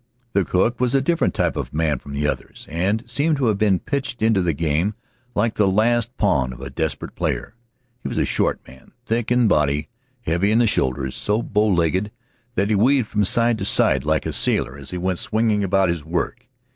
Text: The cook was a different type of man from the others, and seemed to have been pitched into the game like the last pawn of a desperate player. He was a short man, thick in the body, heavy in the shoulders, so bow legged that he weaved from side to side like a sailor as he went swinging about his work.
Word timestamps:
The 0.33 0.43
cook 0.43 0.79
was 0.79 0.95
a 0.95 0.99
different 1.01 1.35
type 1.35 1.55
of 1.55 1.75
man 1.75 1.99
from 1.99 2.13
the 2.15 2.25
others, 2.27 2.65
and 2.71 3.03
seemed 3.07 3.37
to 3.37 3.45
have 3.45 3.59
been 3.59 3.77
pitched 3.77 4.23
into 4.23 4.41
the 4.41 4.51
game 4.51 4.95
like 5.35 5.53
the 5.53 5.67
last 5.67 6.17
pawn 6.17 6.51
of 6.53 6.59
a 6.59 6.71
desperate 6.71 7.13
player. 7.13 7.53
He 8.01 8.07
was 8.07 8.17
a 8.17 8.25
short 8.25 8.67
man, 8.67 8.93
thick 9.05 9.31
in 9.31 9.43
the 9.43 9.47
body, 9.49 9.89
heavy 10.21 10.51
in 10.51 10.57
the 10.57 10.65
shoulders, 10.65 11.15
so 11.15 11.43
bow 11.43 11.67
legged 11.67 12.09
that 12.55 12.69
he 12.69 12.73
weaved 12.75 13.09
from 13.09 13.23
side 13.25 13.59
to 13.59 13.65
side 13.65 14.03
like 14.03 14.25
a 14.25 14.33
sailor 14.33 14.75
as 14.75 14.89
he 14.89 14.97
went 14.97 15.19
swinging 15.19 15.63
about 15.63 15.87
his 15.89 16.03
work. 16.03 16.47